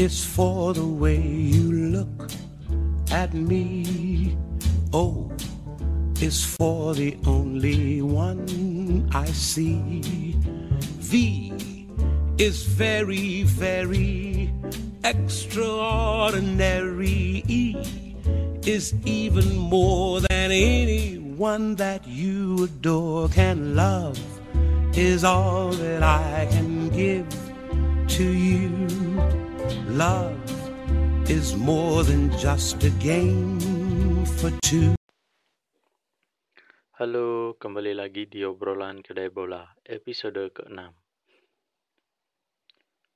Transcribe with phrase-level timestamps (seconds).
[0.00, 2.30] It's for the way you look
[3.10, 4.36] at me.
[4.92, 5.32] Oh, o
[6.20, 10.36] is for the only one I see.
[11.00, 11.52] V
[12.38, 14.52] is very, very
[15.02, 17.42] extraordinary.
[17.48, 17.74] E
[18.64, 24.16] is even more than anyone that you adore can love
[24.96, 27.26] is all that I can give
[28.10, 29.17] to you.
[29.96, 30.36] Love
[31.32, 33.56] is more than just a game
[34.36, 34.92] for two.
[37.00, 40.92] Halo, kembali lagi di obrolan kedai bola, episode ke-6.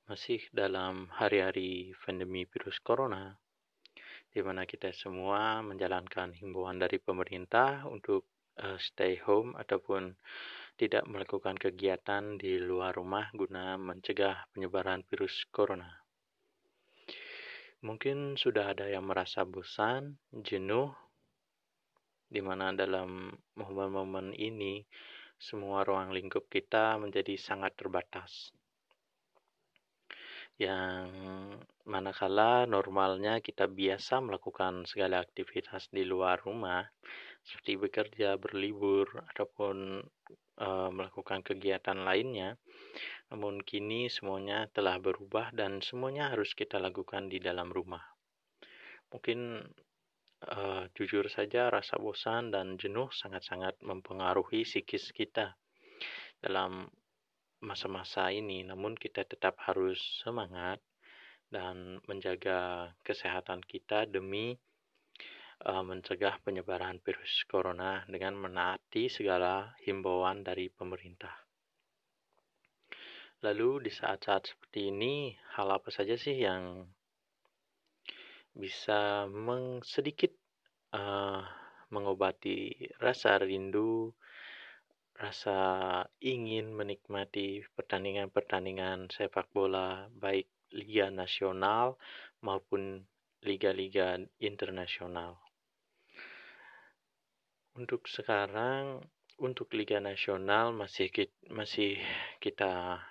[0.09, 3.37] Masih dalam hari-hari pandemi virus corona,
[4.33, 8.25] di mana kita semua menjalankan himbauan dari pemerintah untuk
[8.57, 10.17] uh, stay home ataupun
[10.81, 16.02] tidak melakukan kegiatan di luar rumah guna mencegah penyebaran virus corona.
[17.83, 20.95] Mungkin sudah ada yang merasa bosan, jenuh,
[22.31, 23.27] di mana dalam
[23.59, 24.79] momen-momen ini
[25.35, 28.55] semua ruang lingkup kita menjadi sangat terbatas.
[30.55, 31.11] Yang
[31.83, 36.87] manakala normalnya kita biasa melakukan segala aktivitas di luar rumah,
[37.43, 39.99] seperti bekerja, berlibur, ataupun
[40.55, 42.55] e, melakukan kegiatan lainnya,
[43.33, 48.03] namun kini semuanya telah berubah dan semuanya harus kita lakukan di dalam rumah.
[49.09, 49.61] Mungkin
[50.49, 55.55] uh, jujur saja rasa bosan dan jenuh sangat-sangat mempengaruhi psikis kita
[56.41, 56.89] dalam
[57.63, 58.67] masa-masa ini.
[58.67, 60.83] Namun kita tetap harus semangat
[61.47, 64.57] dan menjaga kesehatan kita demi
[65.69, 71.52] uh, mencegah penyebaran virus corona dengan menaati segala himbauan dari pemerintah.
[73.43, 76.87] Lalu di saat-saat seperti ini, hal apa saja sih yang
[78.55, 79.27] bisa
[79.83, 80.31] sedikit
[80.95, 81.43] uh,
[81.91, 82.71] mengobati
[83.03, 84.15] rasa rindu,
[85.19, 85.59] rasa
[86.23, 91.99] ingin menikmati pertandingan-pertandingan sepak bola baik liga nasional
[92.39, 93.03] maupun
[93.43, 95.35] liga-liga internasional.
[97.75, 99.03] Untuk sekarang,
[99.35, 101.11] untuk liga nasional masih
[101.51, 101.99] masih
[102.39, 103.03] kita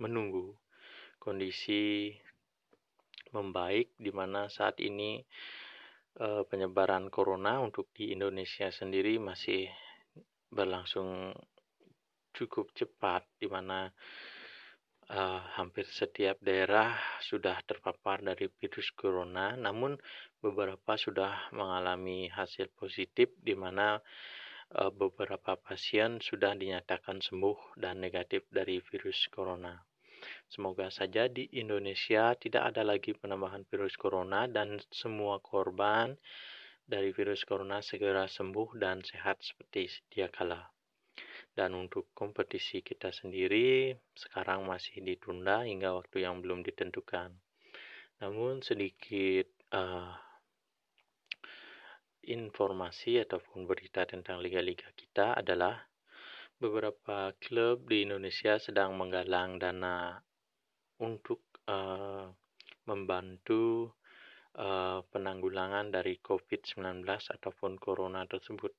[0.00, 0.56] menunggu
[1.20, 2.10] kondisi
[3.30, 5.20] membaik di mana saat ini
[6.18, 9.70] uh, penyebaran corona untuk di Indonesia sendiri masih
[10.50, 11.30] berlangsung
[12.34, 13.86] cukup cepat di mana
[15.12, 19.94] uh, hampir setiap daerah sudah terpapar dari virus corona namun
[20.42, 24.00] beberapa sudah mengalami hasil positif di mana
[24.78, 29.89] uh, beberapa pasien sudah dinyatakan sembuh dan negatif dari virus corona.
[30.50, 36.18] Semoga saja di Indonesia tidak ada lagi penambahan virus corona dan semua korban
[36.82, 40.66] dari virus corona segera sembuh dan sehat seperti sedia kala.
[41.54, 47.30] Dan untuk kompetisi kita sendiri sekarang masih ditunda hingga waktu yang belum ditentukan.
[48.18, 50.18] Namun sedikit uh,
[52.26, 55.78] informasi ataupun berita tentang liga-liga kita adalah
[56.58, 60.18] beberapa klub di Indonesia sedang menggalang dana
[61.00, 62.28] untuk uh,
[62.86, 63.90] membantu
[64.56, 68.72] uh, penanggulangan dari COVID-19 ataupun corona tersebut.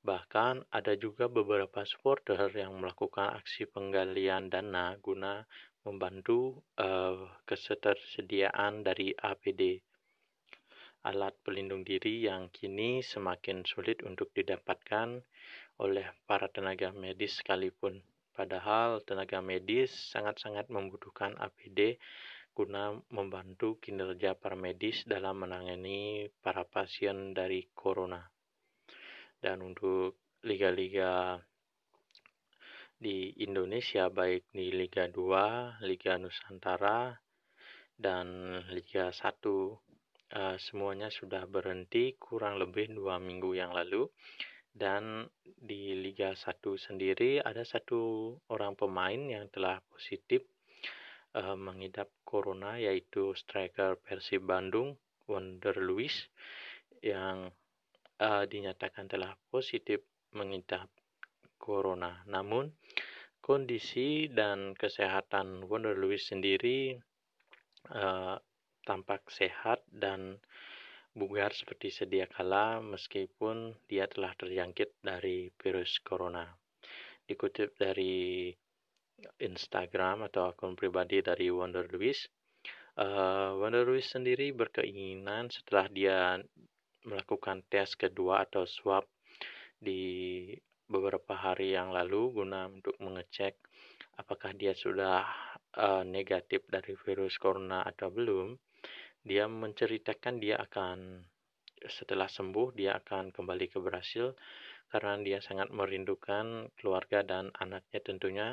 [0.00, 5.44] Bahkan ada juga beberapa supporter yang melakukan aksi penggalian dana guna
[5.84, 9.80] membantu uh, ketersediaan dari APD
[11.00, 15.24] alat pelindung diri yang kini semakin sulit untuk didapatkan
[15.80, 18.04] oleh para tenaga medis sekalipun.
[18.40, 22.00] Padahal tenaga medis sangat-sangat membutuhkan APD
[22.56, 28.24] guna membantu kinerja para medis dalam menangani para pasien dari corona.
[29.36, 31.36] Dan untuk liga-liga
[32.96, 37.12] di Indonesia baik di Liga 2, Liga Nusantara,
[37.92, 39.76] dan Liga 1 uh,
[40.32, 44.08] eh, semuanya sudah berhenti kurang lebih dua minggu yang lalu
[44.70, 50.46] dan di Liga 1 sendiri ada satu orang pemain yang telah positif
[51.36, 54.96] uh, mengidap corona yaitu striker Persib Bandung
[55.26, 56.30] Wonder Luis
[57.02, 57.50] yang
[58.18, 60.02] uh, dinyatakan telah positif
[60.34, 60.90] mengidap
[61.58, 62.22] corona.
[62.26, 62.72] Namun
[63.42, 66.98] kondisi dan kesehatan Wonder Luis sendiri
[67.90, 68.36] uh,
[68.84, 70.40] tampak sehat dan
[71.14, 76.46] bugar seperti sedia kala meskipun dia telah terjangkit dari virus corona.
[77.26, 78.50] Dikutip dari
[79.38, 82.26] Instagram atau akun pribadi dari Wonder Lewis,
[83.00, 86.36] Uh, Wonder Lewis sendiri berkeinginan setelah dia
[87.06, 89.06] melakukan tes kedua atau swab
[89.78, 90.50] di
[90.90, 93.56] beberapa hari yang lalu guna untuk mengecek
[94.20, 95.24] apakah dia sudah
[95.80, 98.52] uh, negatif dari virus corona atau belum,
[99.20, 101.24] dia menceritakan dia akan
[101.88, 104.36] setelah sembuh dia akan kembali ke Brasil
[104.92, 108.48] karena dia sangat merindukan keluarga dan anaknya tentunya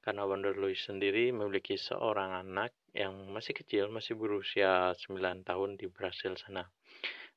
[0.00, 5.84] karena Wonder Louis sendiri memiliki seorang anak yang masih kecil, masih berusia 9 tahun di
[5.92, 6.64] Brasil sana.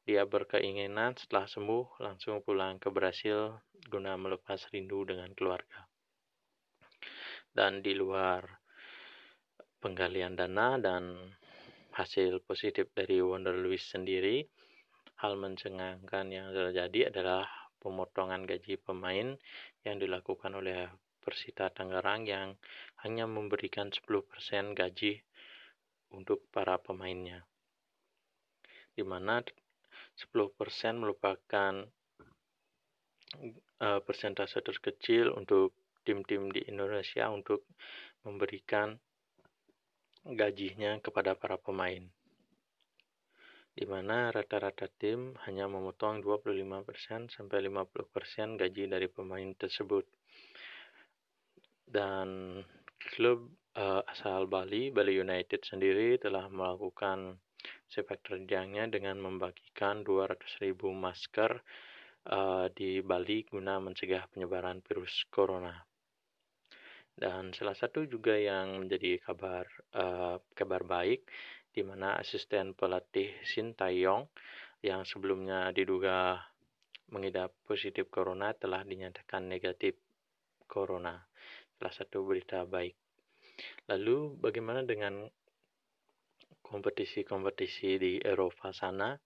[0.07, 3.59] Dia berkeinginan setelah sembuh langsung pulang ke Brasil
[3.91, 5.83] guna melepas rindu dengan keluarga.
[7.51, 8.47] Dan di luar
[9.83, 11.35] penggalian dana dan
[11.91, 14.47] hasil positif dari Wonder Louis sendiri,
[15.19, 17.45] hal mencengangkan yang terjadi adalah
[17.81, 19.35] pemotongan gaji pemain
[19.83, 20.87] yang dilakukan oleh
[21.21, 22.57] Persita Tangerang yang
[23.05, 25.21] hanya memberikan 10% gaji
[26.17, 27.45] untuk para pemainnya.
[28.97, 31.73] Di mana 10% merupakan
[33.81, 37.69] uh, persentase terkecil untuk tim-tim di Indonesia untuk
[38.25, 38.97] memberikan
[40.25, 42.05] gajinya kepada para pemain.
[43.71, 50.05] Di mana rata-rata tim hanya memotong 25% sampai 50% gaji dari pemain tersebut.
[51.87, 52.59] Dan
[53.15, 53.47] klub
[53.79, 57.39] uh, asal Bali, Bali United sendiri telah melakukan
[57.87, 61.51] sepak terjangnya dengan membagikan 200.000 masker
[62.31, 65.90] uh, di Bali guna mencegah penyebaran virus corona.
[67.15, 71.27] Dan salah satu juga yang menjadi kabar uh, kabar baik
[71.71, 74.27] di mana asisten pelatih Shin Taeyong
[74.83, 76.41] yang sebelumnya diduga
[77.11, 79.95] mengidap positif corona telah dinyatakan negatif
[80.65, 81.19] corona.
[81.77, 82.95] Salah satu berita baik.
[83.91, 85.27] Lalu bagaimana dengan
[86.63, 89.19] kompetisi-kompetisi di Eropa sana?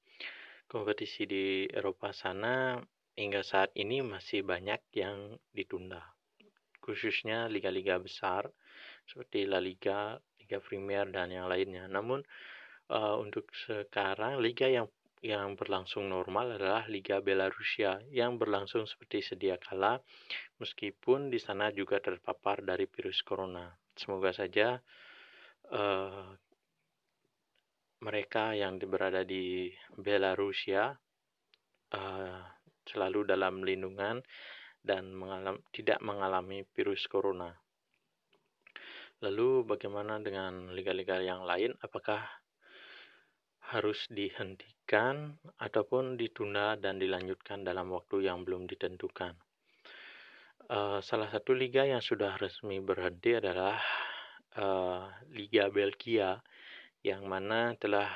[0.65, 2.81] Kompetisi di Eropa sana
[3.13, 6.14] hingga saat ini masih banyak yang ditunda.
[6.85, 8.45] Khususnya liga-liga besar
[9.09, 11.89] seperti La Liga, Liga Premier dan yang lainnya.
[11.89, 12.21] Namun
[12.93, 14.85] uh, untuk sekarang liga yang
[15.25, 19.97] yang berlangsung normal adalah Liga Belarusia yang berlangsung seperti sedia kala
[20.61, 23.73] meskipun di sana juga terpapar dari virus corona.
[23.97, 24.77] Semoga saja
[25.73, 26.29] uh,
[28.05, 30.93] mereka yang berada di Belarusia
[31.97, 32.39] uh,
[32.85, 34.21] selalu dalam lindungan
[34.85, 37.49] dan mengalam, tidak mengalami virus corona.
[39.25, 41.73] Lalu bagaimana dengan liga-liga yang lain?
[41.81, 42.21] Apakah
[43.73, 49.33] harus dihentikan ataupun ditunda dan dilanjutkan dalam waktu yang belum ditentukan?
[50.65, 53.77] Uh, salah satu liga yang sudah resmi berhenti adalah
[54.57, 56.41] uh, Liga Belgia
[57.05, 58.09] yang mana telah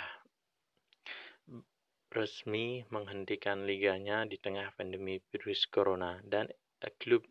[2.09, 6.49] resmi menghentikan liganya di tengah pandemi virus corona dan
[6.99, 7.27] klub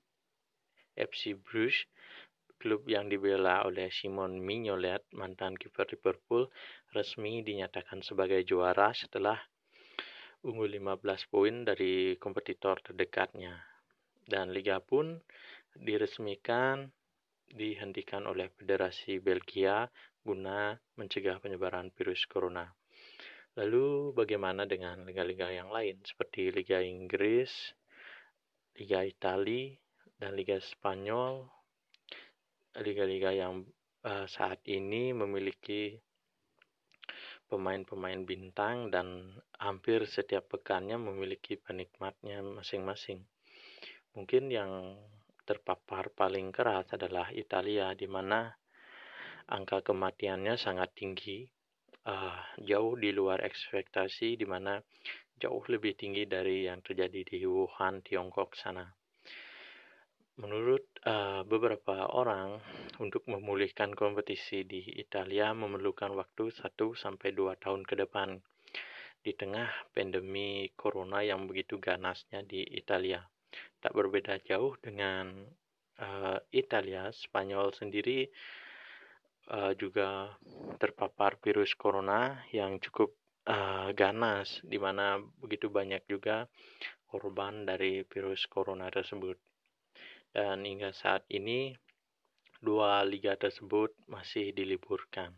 [0.99, 1.89] FC Bruges
[2.59, 6.51] klub yang dibela oleh Simon Mignolet mantan kiper Liverpool
[6.91, 9.39] resmi dinyatakan sebagai juara setelah
[10.43, 13.63] unggul 15 poin dari kompetitor terdekatnya
[14.27, 15.23] dan liga pun
[15.79, 16.91] diresmikan
[17.49, 19.89] dihentikan oleh Federasi Belgia
[20.21, 22.69] guna mencegah penyebaran virus corona.
[23.57, 27.51] Lalu bagaimana dengan liga-liga yang lain seperti Liga Inggris,
[28.79, 29.75] Liga Italia,
[30.23, 31.51] dan Liga Spanyol?
[32.79, 33.67] Liga-liga yang
[34.07, 35.99] uh, saat ini memiliki
[37.51, 43.27] pemain-pemain bintang dan hampir setiap pekannya memiliki penikmatnya masing-masing.
[44.15, 44.95] Mungkin yang
[45.43, 48.47] terpapar paling keras adalah Italia, di mana
[49.51, 51.51] angka kematiannya sangat tinggi,
[52.07, 54.79] uh, jauh di luar ekspektasi, di mana
[55.39, 58.85] jauh lebih tinggi dari yang terjadi di Wuhan, Tiongkok sana.
[60.39, 62.63] Menurut uh, beberapa orang,
[63.03, 68.39] untuk memulihkan kompetisi di Italia memerlukan waktu 1 sampai 2 tahun ke depan
[69.19, 73.23] di tengah pandemi corona yang begitu ganasnya di Italia.
[73.83, 75.43] Tak berbeda jauh dengan
[75.99, 78.31] uh, Italia, Spanyol sendiri
[79.51, 80.39] uh, juga
[80.79, 83.11] terpapar virus corona yang cukup
[83.49, 86.45] uh, ganas, di mana begitu banyak juga
[87.09, 89.41] korban dari virus corona tersebut.
[90.29, 91.73] Dan hingga saat ini,
[92.61, 95.33] dua liga tersebut masih diliburkan.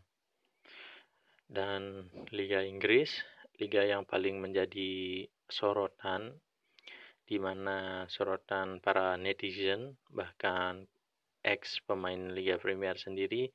[1.51, 3.11] Dan Liga Inggris,
[3.59, 6.35] liga yang paling menjadi sorotan,
[7.27, 10.87] di mana sorotan para netizen, bahkan
[11.43, 13.51] ex pemain Liga Premier sendiri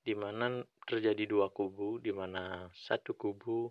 [0.00, 3.70] di mana terjadi dua kubu, di mana satu kubu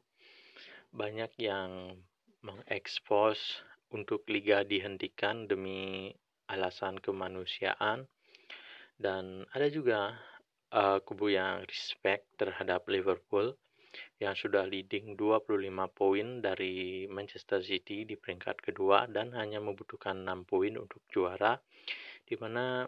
[0.89, 1.97] banyak yang
[2.41, 6.13] mengekspos untuk liga dihentikan demi
[6.49, 8.09] alasan kemanusiaan.
[8.99, 10.17] Dan ada juga
[10.75, 13.55] uh, kubu yang respect terhadap Liverpool
[14.21, 15.49] yang sudah leading 25
[15.95, 21.57] poin dari Manchester City di peringkat kedua dan hanya membutuhkan 6 poin untuk juara
[22.27, 22.85] di mana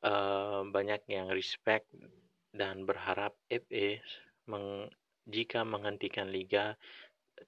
[0.00, 1.90] uh, banyak yang respect
[2.54, 4.00] dan berharap FA
[4.48, 4.88] meng,
[5.26, 6.78] jika menghentikan liga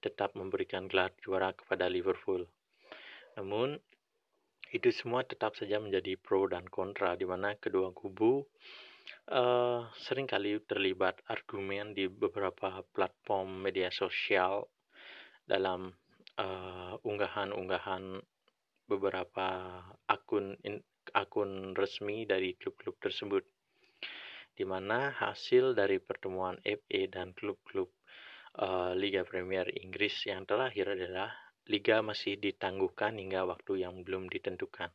[0.00, 2.46] tetap memberikan gelar juara kepada Liverpool.
[3.36, 3.78] Namun
[4.74, 8.42] itu semua tetap saja menjadi pro dan kontra di mana kedua kubu
[9.30, 14.66] uh, sering kali terlibat argumen di beberapa platform media sosial
[15.46, 15.94] dalam
[16.42, 18.18] uh, unggahan-unggahan
[18.90, 19.78] beberapa
[20.10, 20.82] akun in,
[21.14, 23.46] akun resmi dari klub-klub tersebut
[24.56, 27.92] di mana hasil dari pertemuan FA dan klub-klub
[28.60, 31.32] uh, Liga Premier Inggris yang terakhir adalah
[31.66, 34.90] liga masih ditangguhkan hingga waktu yang belum ditentukan.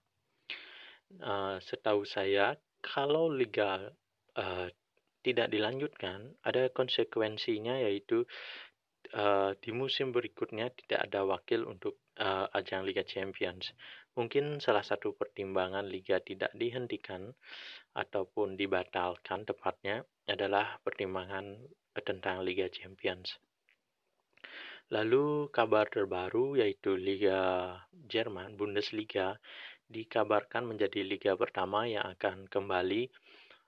[1.20, 3.92] Uh, setahu saya, kalau liga
[4.40, 4.68] uh,
[5.22, 8.24] tidak dilanjutkan, ada konsekuensinya yaitu
[9.14, 13.76] uh, di musim berikutnya tidak ada wakil untuk uh, ajang Liga Champions.
[14.16, 17.32] Mungkin salah satu pertimbangan liga tidak dihentikan
[17.96, 21.60] ataupun dibatalkan tepatnya adalah pertimbangan
[22.04, 23.40] tentang Liga Champions.
[24.92, 27.76] Lalu kabar terbaru yaitu Liga
[28.12, 29.40] Jerman, Bundesliga,
[29.92, 33.12] dikabarkan menjadi liga pertama yang akan kembali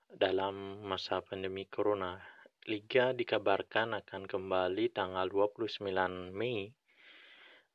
[0.08, 2.16] dalam masa pandemi corona.
[2.64, 5.84] Liga dikabarkan akan kembali tanggal 29
[6.32, 6.72] Mei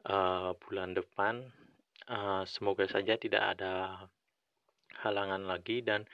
[0.10, 1.46] uh, bulan depan.
[2.10, 4.01] Uh, semoga saja tidak ada
[5.06, 6.10] halangan lagi dan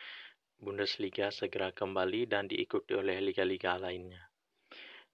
[0.59, 4.34] Bundesliga segera kembali dan diikuti oleh liga-liga lainnya.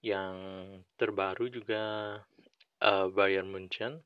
[0.02, 0.36] Yang
[0.98, 1.84] terbaru juga
[2.82, 4.02] uh, Bayern Munchen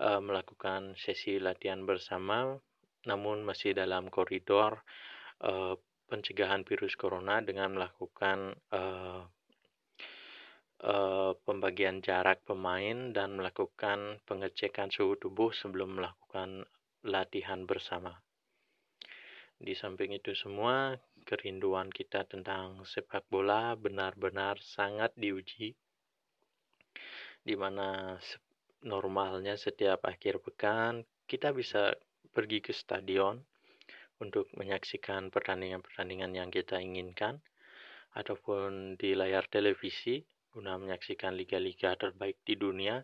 [0.00, 2.56] uh, melakukan sesi latihan bersama
[3.08, 4.84] namun masih dalam koridor
[5.44, 5.76] uh,
[6.10, 9.24] pencegahan virus corona dengan melakukan uh,
[10.84, 16.66] uh, pembagian jarak pemain dan melakukan pengecekan suhu tubuh sebelum melakukan
[17.06, 18.20] latihan bersama.
[19.60, 20.96] Di samping itu semua,
[21.30, 25.78] kerinduan kita tentang sepak bola benar-benar sangat diuji,
[27.46, 28.18] di mana
[28.82, 31.94] normalnya setiap akhir pekan kita bisa
[32.34, 33.38] pergi ke stadion
[34.18, 37.38] untuk menyaksikan pertandingan-pertandingan yang kita inginkan
[38.18, 42.98] ataupun di layar televisi guna menyaksikan liga-liga terbaik di dunia.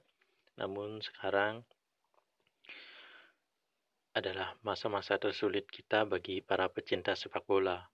[0.59, 1.63] Namun sekarang
[4.17, 7.87] adalah masa-masa tersulit kita bagi para pecinta sepak bola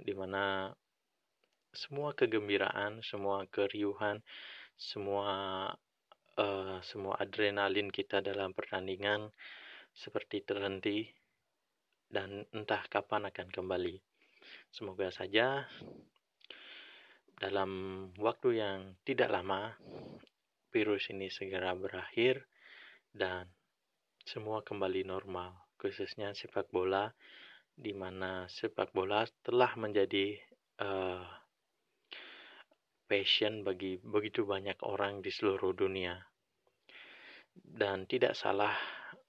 [0.00, 0.72] di mana
[1.70, 4.18] semua kegembiraan, semua keriuhan,
[4.74, 5.32] semua
[6.40, 9.30] uh, semua adrenalin kita dalam pertandingan
[9.94, 11.06] seperti terhenti
[12.10, 13.96] dan entah kapan akan kembali.
[14.70, 15.66] Semoga saja
[17.38, 17.70] dalam
[18.18, 19.78] waktu yang tidak lama
[20.74, 22.46] virus ini segera berakhir
[23.10, 23.46] dan
[24.22, 27.10] semua kembali normal, khususnya sepak bola
[27.74, 30.36] di mana sepak bola telah menjadi
[30.82, 31.24] uh,
[33.10, 36.14] passion bagi begitu banyak orang di seluruh dunia.
[37.50, 38.74] Dan tidak salah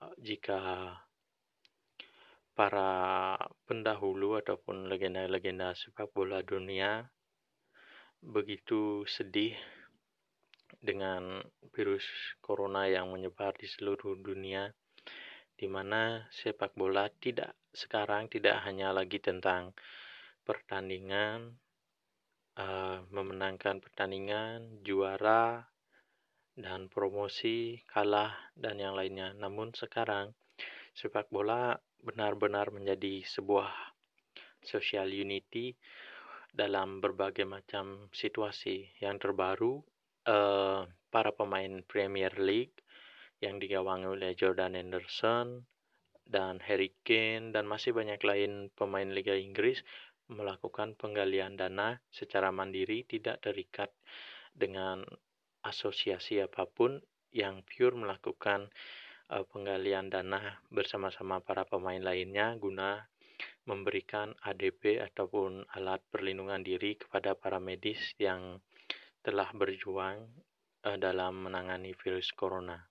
[0.05, 0.93] eh, jika
[2.53, 2.91] para
[3.65, 7.09] pendahulu ataupun legenda-legenda sepak bola dunia
[8.21, 9.57] begitu sedih
[10.77, 11.41] dengan
[11.73, 12.05] virus
[12.37, 14.69] corona yang menyebar di seluruh dunia
[15.57, 19.71] di mana sepak bola tidak sekarang tidak hanya lagi tentang
[20.43, 21.55] pertandingan
[22.59, 25.67] uh, memenangkan pertandingan juara
[26.55, 30.35] dan promosi kalah dan yang lainnya namun sekarang
[30.91, 33.71] sepak bola benar-benar menjadi sebuah
[34.61, 35.73] social unity
[36.51, 38.91] dalam berbagai macam situasi.
[38.99, 39.73] Yang terbaru,
[40.27, 42.75] uh, para pemain Premier League
[43.41, 45.65] yang digawangi oleh Jordan Henderson
[46.25, 49.83] dan Harry Kane dan masih banyak lain pemain Liga Inggris
[50.31, 53.91] melakukan penggalian dana secara mandiri tidak terikat
[54.55, 55.03] dengan
[55.61, 58.71] asosiasi apa pun yang pure melakukan
[59.31, 63.07] uh, penggalian dana bersama-sama para pemain lainnya guna
[63.65, 68.59] memberikan ADP ataupun alat perlindungan diri kepada para medis yang
[69.21, 70.27] telah berjuang
[70.83, 72.90] uh, dalam menangani virus corona.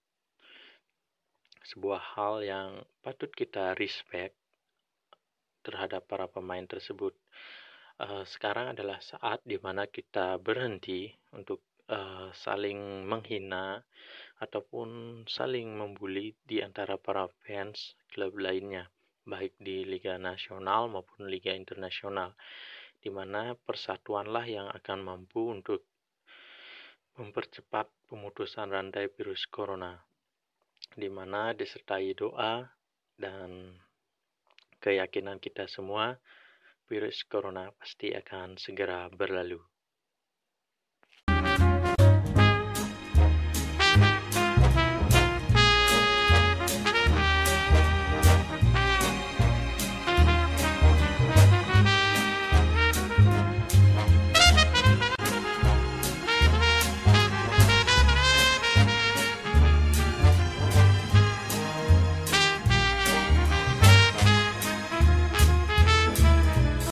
[1.61, 2.71] Sebuah hal yang
[3.05, 4.33] patut kita respect
[5.61, 7.13] terhadap para pemain tersebut.
[8.01, 11.61] uh, sekarang adalah saat di mana kita berhenti untuk
[11.93, 13.85] uh, saling menghina
[14.41, 18.89] ataupun saling membuli di antara para fans klub lainnya,
[19.29, 22.33] baik di Liga Nasional maupun Liga Internasional,
[23.05, 25.85] di mana persatuanlah yang akan mampu untuk
[27.21, 30.01] mempercepat pemutusan rantai virus corona,
[30.97, 32.67] di mana disertai doa
[33.15, 33.77] dan
[34.81, 36.17] keyakinan kita semua,
[36.89, 39.61] virus corona pasti akan segera berlalu.